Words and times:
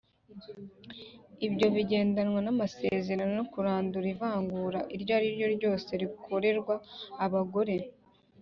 ibyo 1.47 1.67
bigendana 1.75 2.39
n’amasezerano 2.45 3.33
yo 3.39 3.45
kurandura 3.53 4.07
ivangura 4.13 4.79
iryo 4.95 5.11
ariryo 5.19 5.47
ryose 5.57 5.89
rikorerwa 6.01 6.75
abagore. 7.25 7.75